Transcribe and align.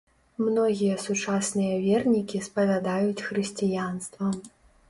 Многія 0.45 0.95
сучасныя 1.03 1.75
вернікі 1.83 2.43
спавядаюць 2.49 3.25
хрысціянства. 3.29 4.33